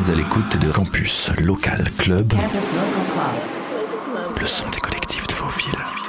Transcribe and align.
êtes 0.00 0.08
à 0.08 0.14
l'écoute 0.14 0.56
de 0.58 0.70
Campus 0.70 1.30
Local 1.38 1.90
Club, 1.98 2.32
le 4.40 4.46
son 4.46 4.68
des 4.70 4.80
collectifs 4.80 5.26
de 5.26 5.34
vos 5.34 5.48
villes. 5.48 5.99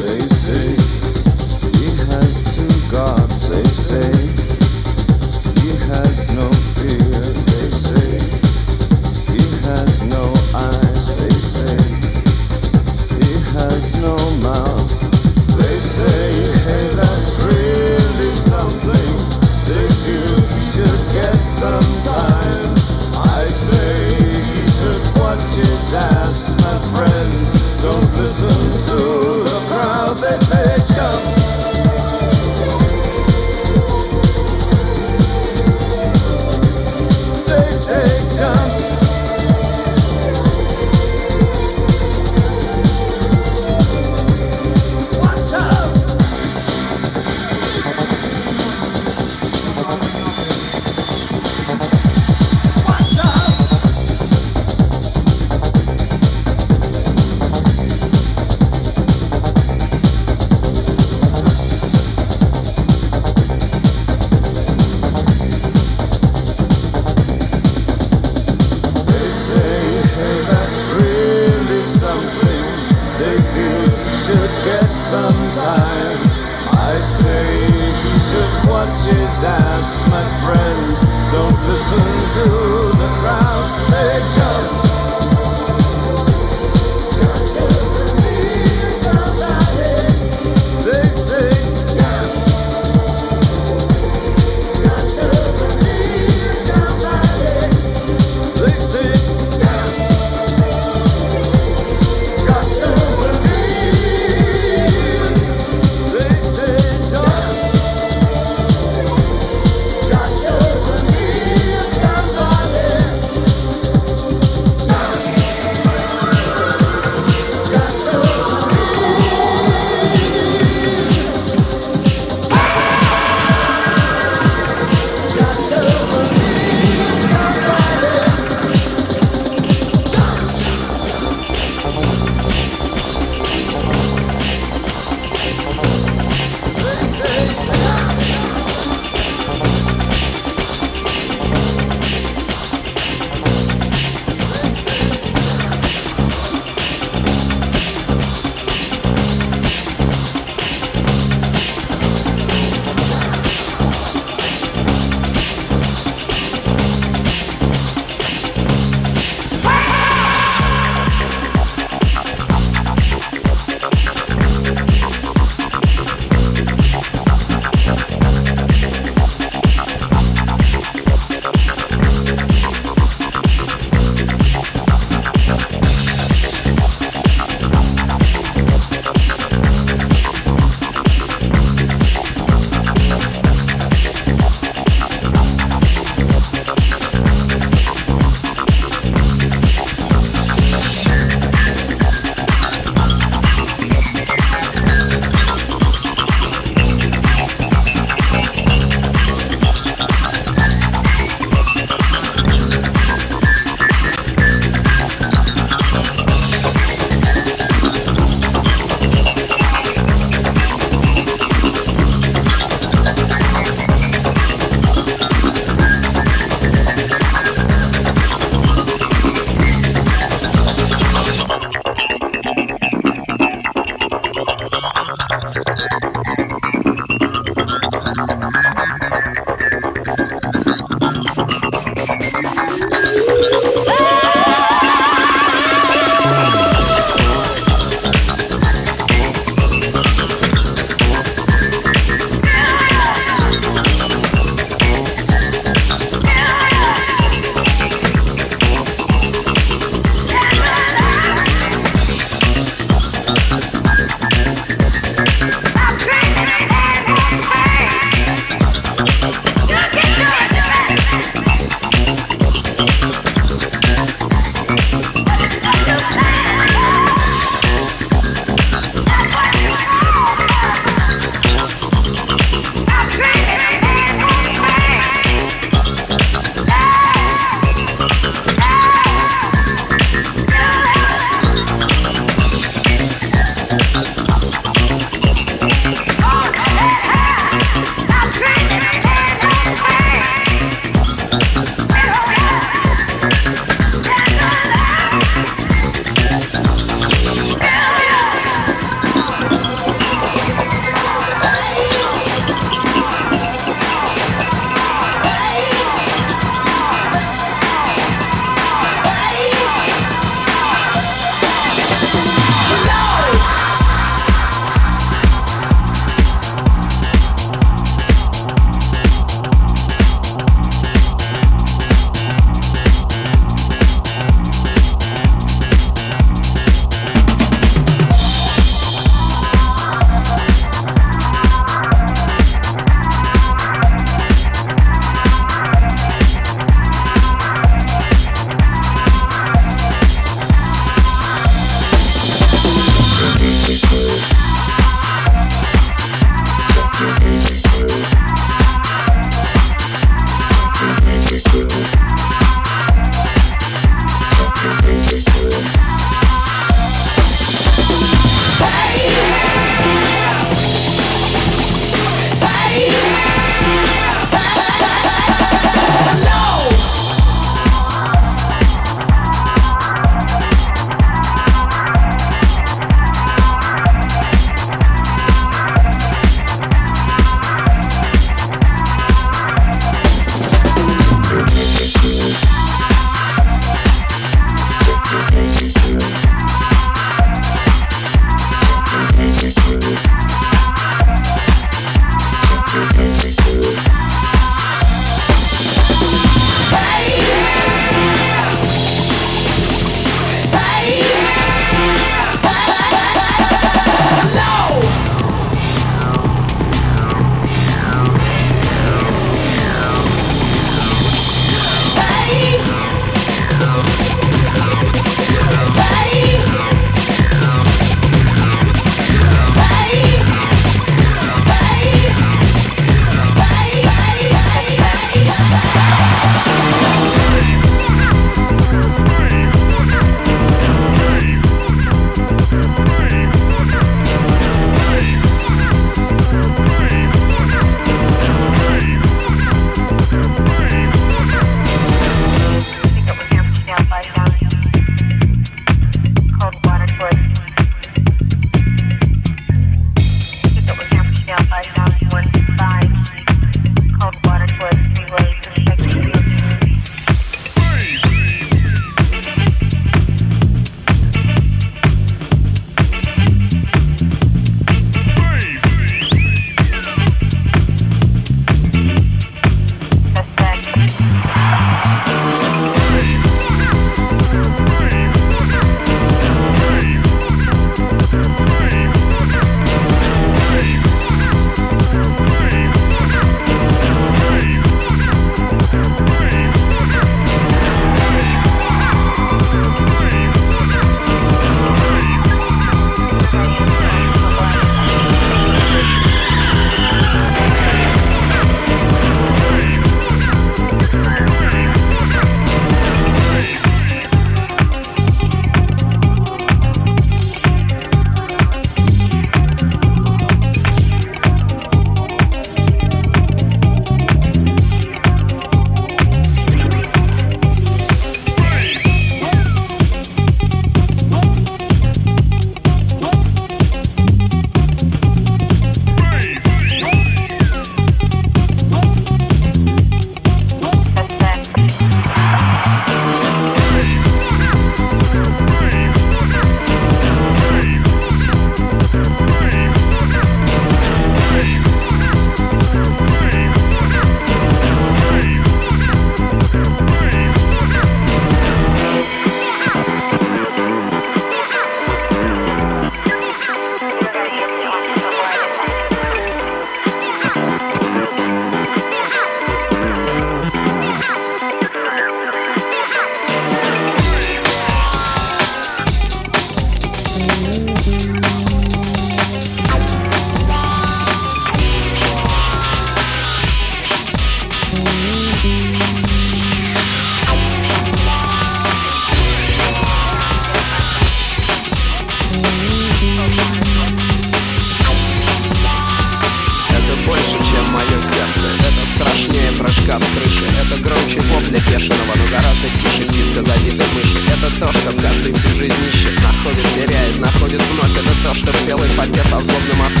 прыжка 589.61 589.99
с 589.99 590.03
крыши. 590.03 590.45
Это 590.59 590.81
громче 590.81 591.19
вопля 591.21 591.59
бешеного, 591.69 592.13
но 592.15 592.25
гораздо 592.29 592.67
тише 592.81 593.07
диска 593.09 593.43
забитой 593.43 593.87
мыши. 593.93 594.17
Это 594.27 594.49
то, 594.59 594.71
что 594.71 594.91
каждый 595.01 595.33
всю 595.33 595.47
жизнь 595.59 595.73
ищет, 595.93 596.19
находит, 596.21 596.65
теряет, 596.75 597.19
находит 597.19 597.61
вновь. 597.71 597.97
Это 597.97 598.13
то, 598.23 598.33
что 598.33 598.51
в 598.51 598.67
белой 598.67 598.89
воде 598.95 599.23
со 599.29 599.37
а 599.37 599.41
злобным 599.41 599.81
осколком 599.81 600.00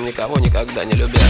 никого 0.00 0.38
никогда 0.38 0.84
не 0.84 0.92
любя 0.92 1.20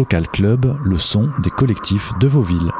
Local 0.00 0.28
Club, 0.28 0.78
le 0.82 0.96
son 0.96 1.28
des 1.42 1.50
collectifs 1.50 2.10
de 2.20 2.26
vos 2.26 2.40
villes. 2.40 2.72